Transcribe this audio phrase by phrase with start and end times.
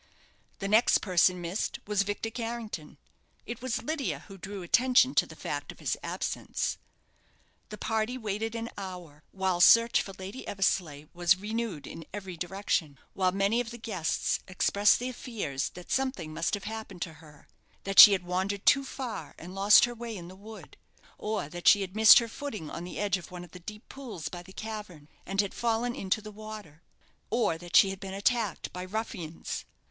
[0.57, 2.97] The next person missed was Victor Carrington.
[3.45, 6.79] It was Lydia who drew attention to the fact of his absence.
[7.69, 12.97] The party waited an hour, while search for Lady Eversleigh was renewed in every direction,
[13.13, 17.47] while many of the guests expressed their fears that something must have happened to her
[17.83, 20.77] that she had wandered too far, and lost her way in the wood
[21.19, 23.87] or that she had missed her footing on the edge of one of the deep
[23.87, 26.81] pools by the cavern, and had fallen into the water
[27.29, 29.63] or that she had been attacked by ruffians.